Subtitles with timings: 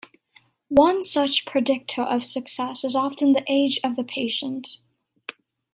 [0.69, 4.79] One such predictor of success is often the age of the patient.